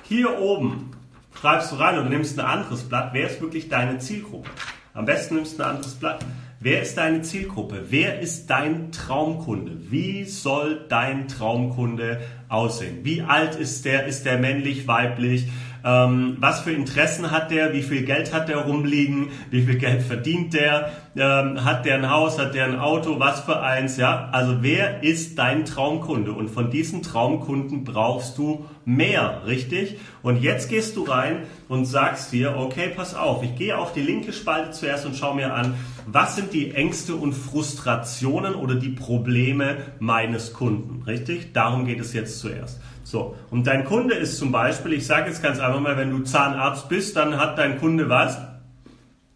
[0.04, 0.92] Hier oben
[1.40, 3.12] schreibst du rein und nimmst ein anderes Blatt.
[3.14, 4.50] Wer ist wirklich deine Zielgruppe?
[4.94, 6.26] Am besten nimmst du ein anderes Blatt.
[6.60, 7.86] Wer ist deine Zielgruppe?
[7.90, 9.92] Wer ist dein Traumkunde?
[9.92, 13.02] Wie soll dein Traumkunde aussehen?
[13.04, 14.08] Wie alt ist der?
[14.08, 15.50] Ist der männlich, weiblich?
[15.88, 17.72] Ähm, was für Interessen hat der?
[17.72, 19.30] Wie viel Geld hat der rumliegen?
[19.52, 20.92] Wie viel Geld verdient der?
[21.16, 22.38] Ähm, hat der ein Haus?
[22.38, 23.22] Hat der ein Auto?
[23.22, 23.96] Was für eins?
[23.96, 26.34] Ja, also wer ist dein Traumkunde?
[26.34, 29.98] Und von diesen Traumkunden brauchst du mehr, richtig?
[30.24, 34.02] Und jetzt gehst du rein und sagst dir, okay, pass auf, ich gehe auf die
[34.02, 38.90] linke Spalte zuerst und schaue mir an, was sind die Ängste und Frustrationen oder die
[38.90, 41.54] Probleme meines Kunden, richtig?
[41.54, 42.82] Darum geht es jetzt zuerst.
[43.08, 46.24] So, und dein Kunde ist zum Beispiel, ich sage jetzt ganz einfach mal, wenn du
[46.24, 48.38] Zahnarzt bist, dann hat dein Kunde was?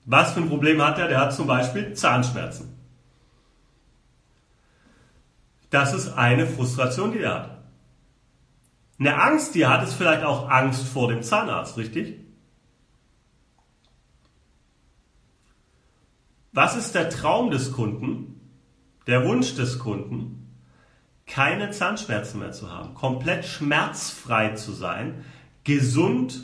[0.03, 1.07] Was für ein Problem hat er?
[1.07, 2.75] Der hat zum Beispiel Zahnschmerzen.
[5.69, 7.63] Das ist eine Frustration, die er hat.
[8.99, 12.19] Eine Angst, die er hat, ist vielleicht auch Angst vor dem Zahnarzt, richtig?
[16.51, 18.41] Was ist der Traum des Kunden,
[19.07, 20.40] der Wunsch des Kunden?
[21.27, 25.23] Keine Zahnschmerzen mehr zu haben, komplett schmerzfrei zu sein,
[25.63, 26.41] gesund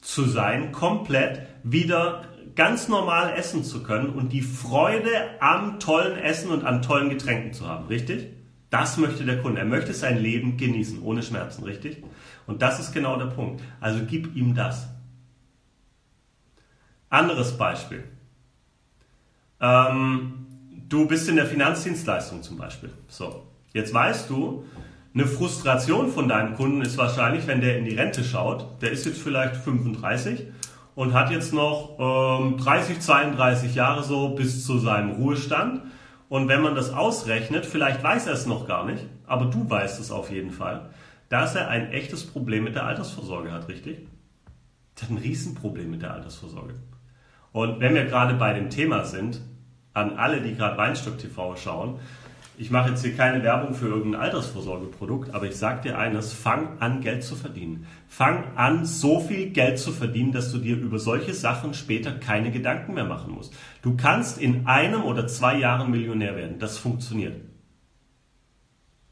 [0.00, 6.50] zu sein, komplett wieder ganz normal essen zu können und die Freude am tollen Essen
[6.50, 8.28] und an tollen Getränken zu haben, richtig?
[8.70, 9.60] Das möchte der Kunde.
[9.60, 12.02] Er möchte sein Leben genießen, ohne Schmerzen, richtig?
[12.46, 13.62] Und das ist genau der Punkt.
[13.80, 14.88] Also gib ihm das.
[17.08, 18.04] Anderes Beispiel.
[19.60, 20.46] Ähm,
[20.88, 22.92] du bist in der Finanzdienstleistung zum Beispiel.
[23.08, 24.64] So, jetzt weißt du,
[25.12, 29.06] eine Frustration von deinem Kunden ist wahrscheinlich, wenn der in die Rente schaut, der ist
[29.06, 30.46] jetzt vielleicht 35
[30.94, 35.82] und hat jetzt noch ähm, 30, 32 Jahre so bis zu seinem Ruhestand
[36.28, 39.98] und wenn man das ausrechnet, vielleicht weiß er es noch gar nicht, aber du weißt
[39.98, 40.90] es auf jeden Fall,
[41.28, 44.06] dass er ein echtes Problem mit der Altersvorsorge hat, richtig?
[44.96, 46.74] Er hat ein Riesenproblem mit der Altersvorsorge.
[47.52, 49.40] Und wenn wir gerade bei dem Thema sind,
[49.92, 51.98] an alle, die gerade Weinstock TV schauen,
[52.60, 56.78] ich mache jetzt hier keine Werbung für irgendein Altersvorsorgeprodukt, aber ich sage dir eines, fang
[56.78, 57.86] an Geld zu verdienen.
[58.06, 62.50] Fang an so viel Geld zu verdienen, dass du dir über solche Sachen später keine
[62.50, 63.54] Gedanken mehr machen musst.
[63.80, 66.58] Du kannst in einem oder zwei Jahren Millionär werden.
[66.58, 67.40] Das funktioniert.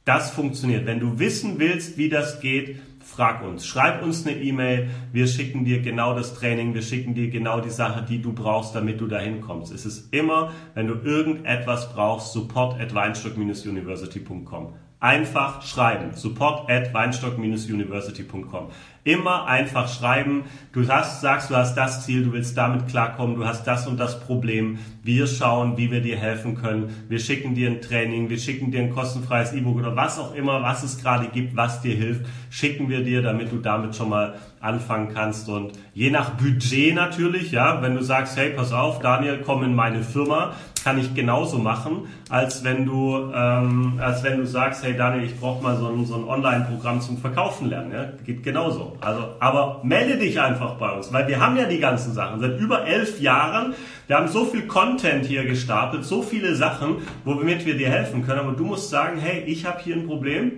[0.04, 0.84] Das funktioniert.
[0.84, 3.66] Wenn du wissen willst, wie das geht, frag uns.
[3.66, 4.90] Schreib uns eine E-Mail.
[5.12, 6.74] Wir schicken dir genau das Training.
[6.74, 9.72] Wir schicken dir genau die Sache, die du brauchst, damit du dahin kommst.
[9.72, 14.74] Es ist immer, wenn du irgendetwas brauchst, support at weinstock-university.com.
[15.00, 16.14] Einfach schreiben.
[16.14, 18.70] Support at weinstock-university.com.
[19.04, 20.42] Immer einfach schreiben.
[20.72, 23.96] Du hast, sagst, du hast das Ziel, du willst damit klarkommen, du hast das und
[23.96, 24.80] das Problem.
[25.04, 27.06] Wir schauen, wie wir dir helfen können.
[27.08, 30.62] Wir schicken dir ein Training, wir schicken dir ein kostenfreies E-Book oder was auch immer,
[30.62, 34.34] was es gerade gibt, was dir hilft, schicken wir dir, damit du damit schon mal
[34.60, 35.48] anfangen kannst.
[35.48, 39.74] Und je nach Budget natürlich, ja, wenn du sagst, hey, pass auf, Daniel, komm in
[39.74, 44.96] meine Firma, kann ich genauso machen, als wenn du, ähm, als wenn du sagst, hey
[44.96, 47.92] Daniel, ich brauche mal so ein, so ein Online-Programm zum Verkaufen lernen.
[47.92, 48.12] Ja?
[48.24, 48.96] Geht genauso.
[49.00, 52.58] Also, aber melde dich einfach bei uns, weil wir haben ja die ganzen Sachen seit
[52.58, 53.74] über elf Jahren.
[54.06, 58.40] Wir haben so viel Content hier gestapelt, so viele Sachen, womit wir dir helfen können.
[58.40, 60.52] Aber du musst sagen, hey, ich habe hier ein Problem.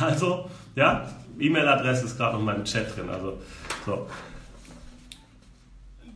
[0.00, 1.06] Also, ja,
[1.38, 3.08] E-Mail-Adresse ist gerade noch mal im Chat drin.
[3.08, 3.38] Also,
[3.84, 4.06] so.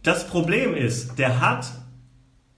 [0.03, 1.71] Das Problem ist, der hat,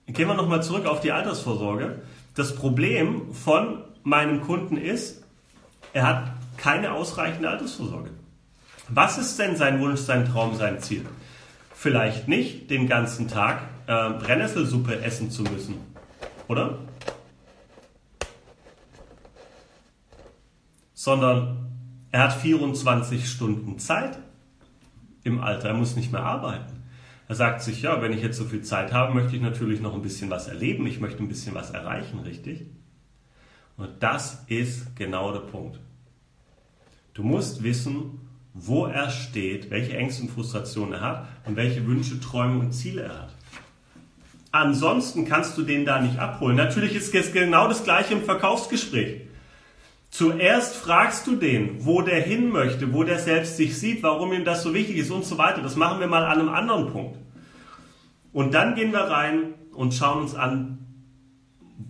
[0.06, 2.02] gehen wir nochmal zurück auf die Altersvorsorge.
[2.34, 5.24] Das Problem von meinem Kunden ist,
[5.92, 8.10] er hat keine ausreichende Altersvorsorge.
[8.88, 11.06] Was ist denn sein Wunsch, sein Traum, sein Ziel?
[11.74, 15.76] Vielleicht nicht den ganzen Tag äh, Brennnesselsuppe essen zu müssen,
[16.48, 16.78] oder?
[20.92, 21.69] Sondern
[22.12, 24.18] er hat 24 Stunden Zeit
[25.22, 26.82] im Alter, er muss nicht mehr arbeiten.
[27.28, 29.94] Er sagt sich, ja, wenn ich jetzt so viel Zeit habe, möchte ich natürlich noch
[29.94, 32.66] ein bisschen was erleben, ich möchte ein bisschen was erreichen, richtig?
[33.76, 35.78] Und das ist genau der Punkt.
[37.14, 38.20] Du musst wissen,
[38.52, 43.02] wo er steht, welche Ängste und Frustrationen er hat und welche Wünsche, Träume und Ziele
[43.02, 43.34] er hat.
[44.52, 46.56] Ansonsten kannst du den da nicht abholen.
[46.56, 49.29] Natürlich ist es genau das gleiche im Verkaufsgespräch.
[50.10, 54.44] Zuerst fragst du den, wo der hin möchte, wo der selbst sich sieht, warum ihm
[54.44, 55.62] das so wichtig ist und so weiter.
[55.62, 57.18] Das machen wir mal an einem anderen Punkt.
[58.32, 60.78] Und dann gehen wir rein und schauen uns an,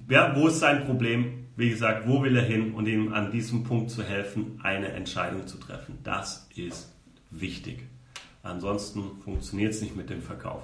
[0.08, 3.64] ja, wo ist sein Problem, wie gesagt, wo will er hin und ihm an diesem
[3.64, 5.98] Punkt zu helfen, eine Entscheidung zu treffen.
[6.04, 6.94] Das ist
[7.30, 7.86] wichtig.
[8.42, 10.62] Ansonsten funktioniert es nicht mit dem Verkauf.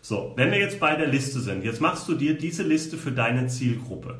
[0.00, 3.12] So, wenn wir jetzt bei der Liste sind, jetzt machst du dir diese Liste für
[3.12, 4.18] deine Zielgruppe.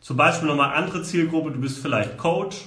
[0.00, 2.66] Zum Beispiel nochmal andere Zielgruppe, du bist vielleicht Coach,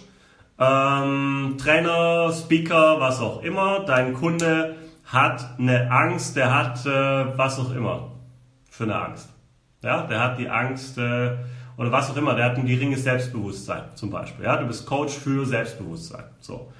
[0.60, 3.80] ähm, Trainer, Speaker, was auch immer.
[3.86, 8.12] Dein Kunde hat eine Angst, der hat äh, was auch immer
[8.70, 9.30] für eine Angst.
[9.84, 11.38] Ja, der hat die Angst äh,
[11.78, 14.46] oder was auch immer, der hat ein geringes Selbstbewusstsein zum Beispiel.
[14.46, 16.26] Ja, du bist Coach für Selbstbewusstsein.
[16.40, 16.72] So.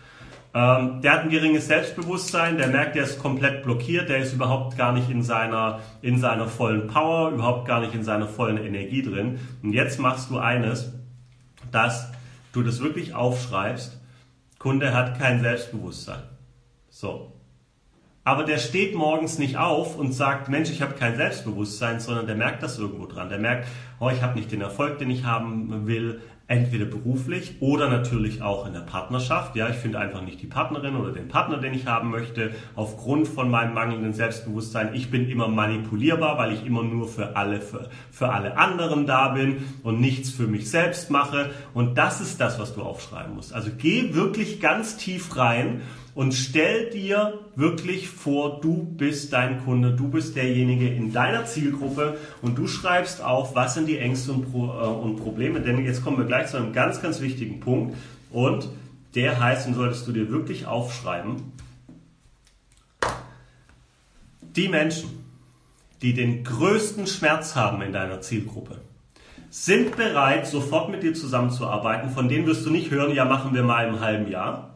[0.54, 4.78] Ähm, der hat ein geringes Selbstbewusstsein, der merkt, der ist komplett blockiert, der ist überhaupt
[4.78, 9.02] gar nicht in seiner, in seiner vollen Power, überhaupt gar nicht in seiner vollen Energie
[9.02, 9.40] drin.
[9.64, 10.94] Und jetzt machst du eines,
[11.72, 12.12] dass
[12.52, 14.02] du das wirklich aufschreibst
[14.62, 16.22] Kunde hat kein Selbstbewusstsein.
[16.92, 17.34] So.
[18.24, 22.36] Aber der steht morgens nicht auf und sagt, Mensch, ich habe kein Selbstbewusstsein, sondern der
[22.36, 23.30] merkt das irgendwo dran.
[23.30, 23.68] Der merkt,
[24.00, 28.68] oh, ich habe nicht den Erfolg, den ich haben will, entweder beruflich oder natürlich auch
[28.68, 29.56] in der Partnerschaft.
[29.56, 33.30] Ja, ich finde einfach nicht die Partnerin oder den Partner, den ich haben möchte, aufgrund
[33.30, 34.94] von meinem mangelnden Selbstbewusstsein.
[34.94, 39.30] Ich bin immer manipulierbar, weil ich immer nur für alle, für, für alle anderen da
[39.30, 41.52] bin und nichts für mich selbst mache.
[41.74, 43.54] Und das ist das, was du aufschreiben musst.
[43.54, 45.82] Also geh wirklich ganz tief rein
[46.14, 52.18] und stell dir wirklich vor, du bist dein Kunde, du bist derjenige in deiner Zielgruppe
[52.42, 55.62] und du schreibst auf, was sind die Ängste und, Pro, äh, und Probleme.
[55.62, 57.96] Denn jetzt kommen wir gleich zu einem ganz, ganz wichtigen Punkt
[58.32, 58.68] und
[59.16, 61.54] der heißt, den solltest du dir wirklich aufschreiben,
[64.56, 65.10] die Menschen,
[66.02, 68.82] die den größten Schmerz haben in deiner Zielgruppe,
[69.50, 72.10] sind bereit, sofort mit dir zusammenzuarbeiten.
[72.10, 74.71] Von denen wirst du nicht hören, ja, machen wir mal im halben Jahr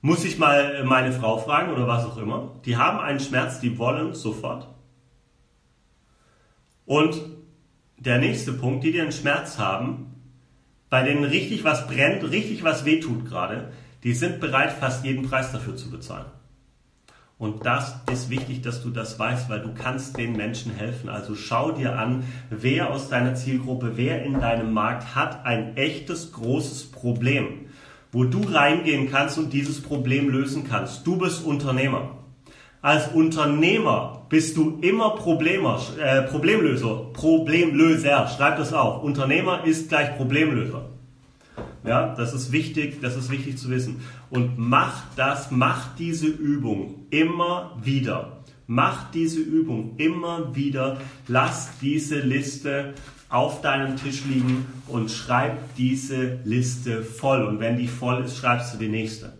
[0.00, 2.60] muss ich mal äh, meine Frau fragen oder was auch immer.
[2.64, 4.68] Die haben einen Schmerz, die wollen sofort.
[6.86, 7.20] Und
[7.98, 10.14] der nächste Punkt, die, die einen Schmerz haben,
[10.88, 13.72] bei denen richtig was brennt, richtig was wehtut gerade,
[14.04, 16.26] die sind bereit, fast jeden Preis dafür zu bezahlen.
[17.36, 21.08] Und das ist wichtig, dass du das weißt, weil du kannst den Menschen helfen.
[21.08, 26.32] Also schau dir an, wer aus deiner Zielgruppe, wer in deinem Markt hat ein echtes,
[26.32, 27.67] großes Problem
[28.12, 31.06] wo du reingehen kannst und dieses Problem lösen kannst.
[31.06, 32.14] Du bist Unternehmer.
[32.80, 38.28] Als Unternehmer bist du immer Problemer, äh, Problemlöser, Problemlöser.
[38.28, 39.02] Schreib das auf.
[39.02, 40.86] Unternehmer ist gleich Problemlöser.
[41.84, 44.00] Ja, das ist wichtig, das ist wichtig zu wissen.
[44.30, 48.38] Und mach das, mach diese Übung immer wieder.
[48.66, 50.98] Mach diese Übung immer wieder.
[51.26, 52.94] Lass diese Liste
[53.28, 57.44] auf deinem Tisch liegen und schreib diese Liste voll.
[57.44, 59.34] Und wenn die voll ist, schreibst du die nächste.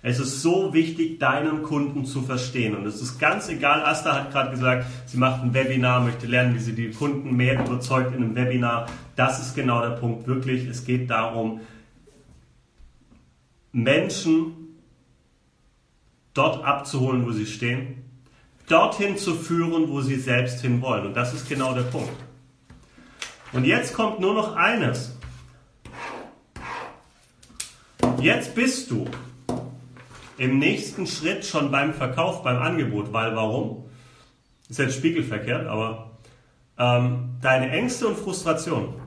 [0.00, 2.76] Es ist so wichtig, deinen Kunden zu verstehen.
[2.76, 6.54] Und es ist ganz egal, Asta hat gerade gesagt, sie macht ein Webinar, möchte lernen,
[6.54, 8.86] wie sie die Kunden mehr überzeugt in einem Webinar.
[9.16, 10.28] Das ist genau der Punkt.
[10.28, 11.60] Wirklich, es geht darum,
[13.72, 14.52] Menschen
[16.32, 18.04] dort abzuholen, wo sie stehen,
[18.68, 21.06] dorthin zu führen, wo sie selbst hin wollen.
[21.06, 22.27] Und das ist genau der Punkt.
[23.52, 25.16] Und jetzt kommt nur noch eines.
[28.20, 29.06] Jetzt bist du
[30.36, 33.84] im nächsten Schritt schon beim Verkauf, beim Angebot, weil warum?
[34.68, 36.18] Ist jetzt spiegelverkehrt, aber
[36.78, 38.97] ähm, deine Ängste und Frustration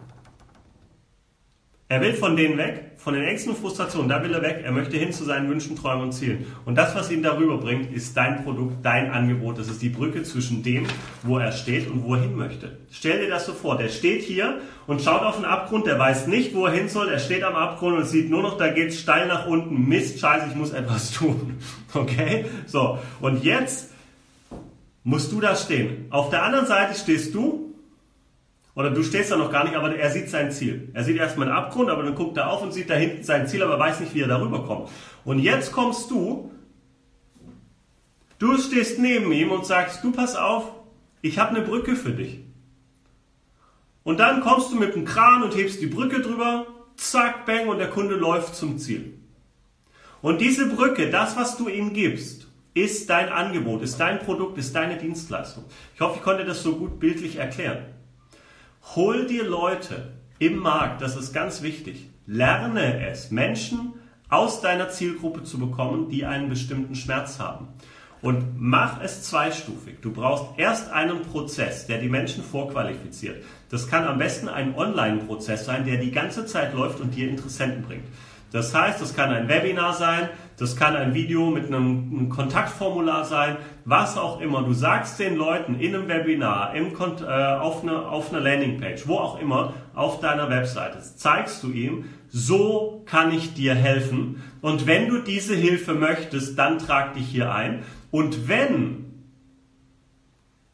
[1.91, 4.61] er will von denen weg, von den Ängsten und Frustrationen, da will er weg.
[4.63, 6.45] Er möchte hin zu seinen Wünschen, Träumen und Zielen.
[6.63, 9.59] Und das, was ihn darüber bringt, ist dein Produkt, dein Angebot.
[9.59, 10.85] Das ist die Brücke zwischen dem,
[11.23, 12.77] wo er steht und wo er hin möchte.
[12.91, 13.77] Stell dir das so vor.
[13.77, 15.85] Der steht hier und schaut auf den Abgrund.
[15.85, 17.09] Der weiß nicht, wo er hin soll.
[17.09, 19.89] Er steht am Abgrund und sieht nur noch, da geht's steil nach unten.
[19.89, 21.57] Mist, scheiße, ich muss etwas tun.
[21.93, 22.45] Okay?
[22.67, 22.99] So.
[23.19, 23.89] Und jetzt
[25.03, 26.05] musst du da stehen.
[26.09, 27.70] Auf der anderen Seite stehst du
[28.73, 30.89] oder du stehst da noch gar nicht, aber er sieht sein Ziel.
[30.93, 33.47] Er sieht erstmal einen Abgrund, aber dann guckt er auf und sieht da hinten sein
[33.47, 34.89] Ziel, aber weiß nicht, wie er darüber kommt.
[35.25, 36.51] Und jetzt kommst du,
[38.39, 40.71] du stehst neben ihm und sagst, du pass auf,
[41.21, 42.39] ich habe eine Brücke für dich.
[44.03, 47.77] Und dann kommst du mit dem Kran und hebst die Brücke drüber, zack, bang, und
[47.77, 49.13] der Kunde läuft zum Ziel.
[50.21, 54.73] Und diese Brücke, das, was du ihm gibst, ist dein Angebot, ist dein Produkt, ist
[54.75, 55.65] deine Dienstleistung.
[55.93, 57.85] Ich hoffe, ich konnte das so gut bildlich erklären.
[58.95, 62.09] Hol dir Leute im Markt, das ist ganz wichtig.
[62.25, 63.93] Lerne es, Menschen
[64.27, 67.67] aus deiner Zielgruppe zu bekommen, die einen bestimmten Schmerz haben.
[68.21, 69.99] Und mach es zweistufig.
[70.01, 73.43] Du brauchst erst einen Prozess, der die Menschen vorqualifiziert.
[73.69, 77.83] Das kann am besten ein Online-Prozess sein, der die ganze Zeit läuft und dir Interessenten
[77.83, 78.05] bringt.
[78.51, 83.23] Das heißt, das kann ein Webinar sein, das kann ein Video mit einem, einem Kontaktformular
[83.23, 84.63] sein, was auch immer.
[84.63, 89.15] Du sagst den Leuten in einem Webinar, im, äh, auf, einer, auf einer Landingpage, wo
[89.15, 94.41] auch immer, auf deiner Webseite, zeigst du ihm, so kann ich dir helfen.
[94.61, 97.83] Und wenn du diese Hilfe möchtest, dann trag dich hier ein.
[98.09, 99.01] Und wenn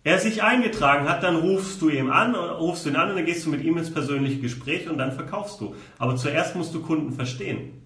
[0.04, 3.46] er sich eingetragen hat, dann rufst du ihm an, rufst ihn an und dann gehst
[3.46, 5.76] du mit ihm ins persönliche Gespräch und dann verkaufst du.
[5.98, 7.77] Aber zuerst musst du Kunden verstehen.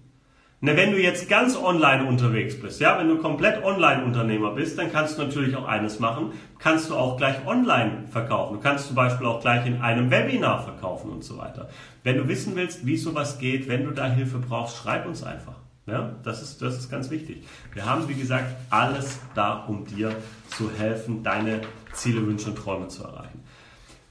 [0.64, 5.18] Wenn du jetzt ganz online unterwegs bist, ja, wenn du komplett Online-Unternehmer bist, dann kannst
[5.18, 8.54] du natürlich auch eines machen, kannst du auch gleich online verkaufen.
[8.54, 11.68] Du kannst zum Beispiel auch gleich in einem Webinar verkaufen und so weiter.
[12.04, 15.56] Wenn du wissen willst, wie sowas geht, wenn du da Hilfe brauchst, schreib uns einfach.
[15.86, 17.44] Ja, das ist, das ist ganz wichtig.
[17.74, 20.14] Wir haben, wie gesagt, alles da, um dir
[20.46, 21.62] zu helfen, deine
[21.92, 23.42] Ziele, Wünsche und Träume zu erreichen.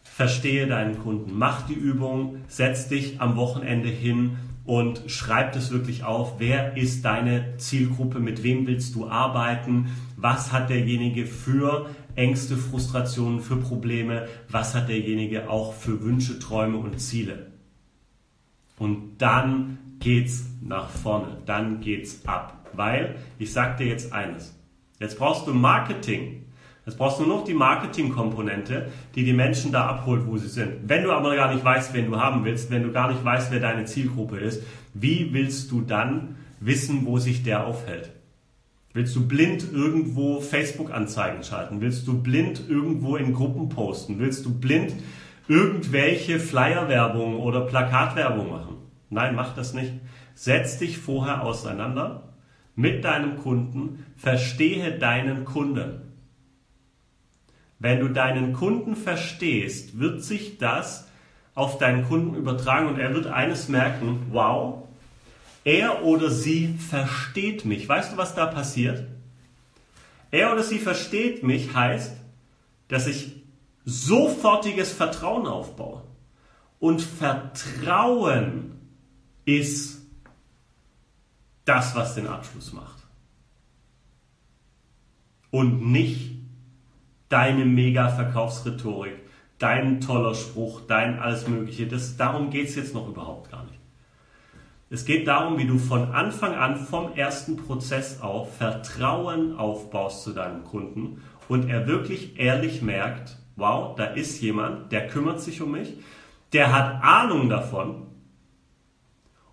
[0.03, 6.03] Verstehe deinen Kunden, mach die Übung, setz dich am Wochenende hin und schreib das wirklich
[6.03, 6.39] auf.
[6.39, 8.20] Wer ist deine Zielgruppe?
[8.20, 9.88] Mit wem willst du arbeiten?
[10.18, 14.28] Was hat derjenige für Ängste, Frustrationen, für Probleme?
[14.49, 17.47] Was hat derjenige auch für Wünsche, Träume und Ziele?
[18.78, 21.38] Und dann geht's nach vorne.
[21.45, 22.70] Dann geht's ab.
[22.74, 24.57] Weil, ich sag dir jetzt eines.
[24.99, 26.40] Jetzt brauchst du Marketing.
[26.86, 30.89] Jetzt brauchst du nur noch die Marketingkomponente, die die Menschen da abholt, wo sie sind.
[30.89, 33.51] Wenn du aber gar nicht weißt, wen du haben willst, wenn du gar nicht weißt,
[33.51, 34.63] wer deine Zielgruppe ist,
[34.93, 38.11] wie willst du dann wissen, wo sich der aufhält?
[38.93, 41.82] Willst du blind irgendwo Facebook-Anzeigen schalten?
[41.82, 44.19] Willst du blind irgendwo in Gruppen posten?
[44.19, 44.93] Willst du blind
[45.47, 48.77] irgendwelche Flyer-Werbung oder Plakatwerbung machen?
[49.09, 49.93] Nein, mach das nicht.
[50.34, 52.34] Setz dich vorher auseinander
[52.75, 56.11] mit deinem Kunden, verstehe deinen Kunden.
[57.82, 61.07] Wenn du deinen Kunden verstehst, wird sich das
[61.55, 64.84] auf deinen Kunden übertragen und er wird eines merken, wow,
[65.63, 67.89] er oder sie versteht mich.
[67.89, 69.07] Weißt du, was da passiert?
[70.29, 72.15] Er oder sie versteht mich heißt,
[72.88, 73.41] dass ich
[73.84, 76.03] sofortiges Vertrauen aufbaue.
[76.79, 78.79] Und Vertrauen
[79.45, 80.03] ist
[81.65, 82.97] das, was den Abschluss macht.
[85.49, 86.30] Und nicht
[87.32, 89.15] deine Mega-Verkaufsrhetorik,
[89.57, 91.88] dein toller Spruch, dein alles Mögliche.
[91.88, 93.79] Das, darum geht es jetzt noch überhaupt gar nicht.
[94.89, 100.34] Es geht darum, wie du von Anfang an, vom ersten Prozess auf, Vertrauen aufbaust zu
[100.34, 105.71] deinem Kunden und er wirklich ehrlich merkt, wow, da ist jemand, der kümmert sich um
[105.71, 105.93] mich,
[106.51, 108.07] der hat Ahnung davon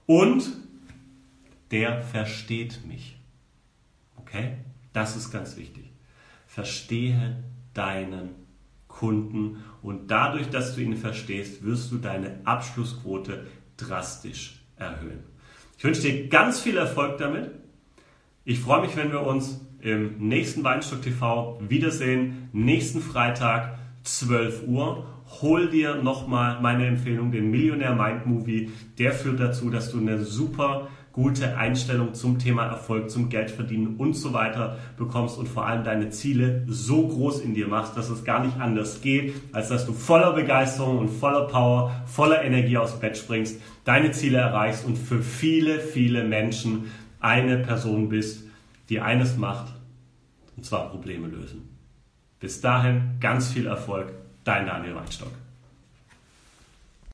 [0.06, 0.50] und
[1.70, 3.20] der versteht mich.
[4.16, 4.56] Okay?
[4.92, 5.92] Das ist ganz wichtig.
[6.48, 7.44] Verstehe
[7.78, 8.30] deinen
[8.88, 15.22] Kunden und dadurch, dass du ihn verstehst, wirst du deine Abschlussquote drastisch erhöhen.
[15.76, 17.52] Ich wünsche dir ganz viel Erfolg damit.
[18.44, 22.48] Ich freue mich, wenn wir uns im nächsten Weinstock TV wiedersehen.
[22.52, 25.06] Nächsten Freitag, 12 Uhr.
[25.40, 28.72] Hol dir nochmal meine Empfehlung, den Millionär Mind Movie.
[28.98, 34.14] Der führt dazu, dass du eine super gute Einstellung zum Thema Erfolg, zum Geldverdienen und
[34.14, 38.24] so weiter bekommst und vor allem deine Ziele so groß in dir machst, dass es
[38.24, 43.00] gar nicht anders geht, als dass du voller Begeisterung und voller Power, voller Energie aus
[43.00, 46.90] Bett springst, deine Ziele erreichst und für viele, viele Menschen
[47.20, 48.44] eine Person bist,
[48.88, 49.72] die eines macht,
[50.56, 51.68] und zwar Probleme lösen.
[52.40, 54.12] Bis dahin ganz viel Erfolg,
[54.44, 55.32] dein Daniel Weinstock.